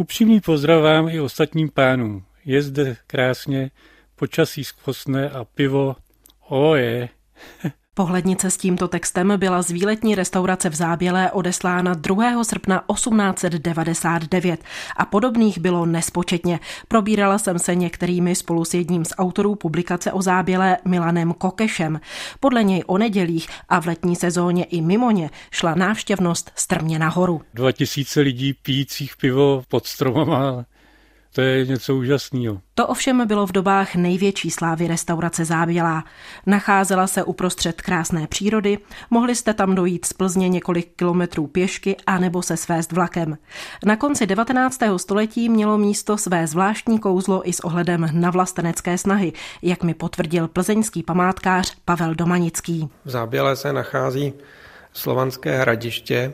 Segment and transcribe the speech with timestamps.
[0.00, 2.24] Upřímný pozdrav vám i ostatním pánům.
[2.44, 3.70] Je zde krásně,
[4.16, 5.96] počasí skvostné a pivo,
[6.48, 7.08] oje.
[8.00, 12.44] Pohlednice s tímto textem byla z výletní restaurace v Zábělé odeslána 2.
[12.44, 14.64] srpna 1899
[14.96, 16.60] a podobných bylo nespočetně.
[16.88, 22.00] Probírala jsem se některými spolu s jedním z autorů publikace o Zábělé Milanem Kokešem.
[22.40, 27.42] Podle něj o nedělích a v letní sezóně i mimo ně šla návštěvnost strmě nahoru.
[27.54, 30.64] 2000 lidí pijících pivo pod stromama,
[31.32, 32.60] to je něco úžasného.
[32.74, 36.04] To ovšem bylo v dobách největší slávy restaurace Zábělá.
[36.46, 38.78] Nacházela se uprostřed krásné přírody,
[39.10, 43.38] mohli jste tam dojít z Plzně několik kilometrů pěšky a nebo se svést vlakem.
[43.84, 44.80] Na konci 19.
[44.96, 50.48] století mělo místo své zvláštní kouzlo i s ohledem na vlastenecké snahy, jak mi potvrdil
[50.48, 52.88] plzeňský památkář Pavel Domanický.
[53.04, 54.32] V Zábělé se nachází
[54.92, 56.32] slovanské hradiště,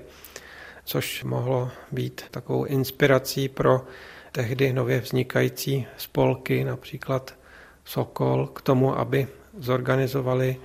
[0.84, 3.80] což mohlo být takovou inspirací pro
[4.36, 7.34] tehdy nově vznikající spolky, například
[7.84, 10.56] Sokol, k tomu, aby zorganizovali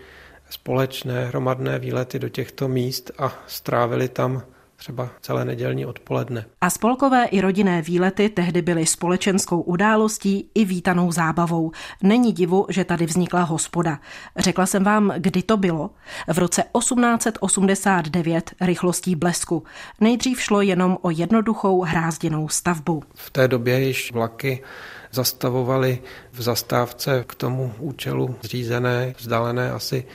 [0.50, 4.44] společné hromadné výlety do těchto míst a strávili tam
[4.82, 6.46] třeba celé nedělní odpoledne.
[6.62, 11.72] A spolkové i rodinné výlety tehdy byly společenskou událostí i vítanou zábavou.
[12.04, 14.00] Není divu, že tady vznikla hospoda.
[14.38, 15.90] Řekla jsem vám, kdy to bylo.
[16.28, 19.64] V roce 1889 rychlostí blesku.
[20.00, 23.04] Nejdřív šlo jenom o jednoduchou hrázděnou stavbu.
[23.16, 24.64] V té době již vlaky
[25.12, 30.06] zastavovali v zastávce k tomu účelu zřízené, vzdálené asi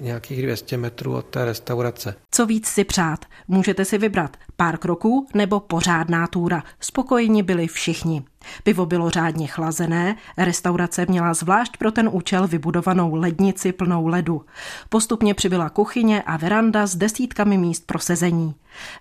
[0.00, 2.14] nějakých 200 metrů od té restaurace.
[2.30, 3.24] Co víc si přát?
[3.48, 6.62] Můžete si vybrat pár kroků nebo pořádná túra.
[6.80, 8.22] Spokojeni byli všichni.
[8.62, 14.44] Pivo bylo řádně chlazené, restaurace měla zvlášť pro ten účel vybudovanou lednici plnou ledu.
[14.88, 18.54] Postupně přibyla kuchyně a veranda s desítkami míst pro sezení.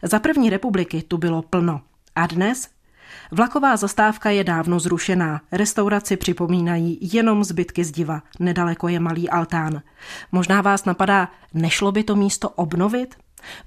[0.03, 1.81] Za první republiky tu bylo plno.
[2.15, 2.67] A dnes
[3.31, 5.41] Vlaková zastávka je dávno zrušená.
[5.51, 8.21] Restauraci připomínají jenom zbytky zdiva.
[8.39, 9.81] Nedaleko je malý altán.
[10.31, 13.15] Možná vás napadá, nešlo by to místo obnovit?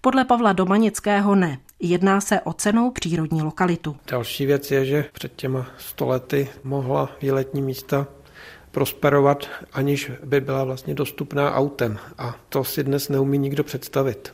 [0.01, 1.59] Podle Pavla Domanického ne.
[1.81, 3.97] Jedná se o cenou přírodní lokalitu.
[4.11, 8.07] Další věc je, že před těma stolety mohla výletní místa
[8.71, 11.99] prosperovat, aniž by byla vlastně dostupná autem.
[12.19, 14.29] A to si dnes neumí nikdo představit.